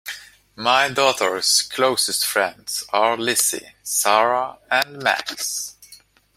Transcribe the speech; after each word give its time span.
My 0.55 0.89
daughter's 0.89 1.61
closest 1.61 2.25
friends 2.25 2.83
are 2.91 3.15
Lizzie, 3.15 3.73
Sarah 3.83 4.57
and 4.71 4.97
Max. 5.03 5.75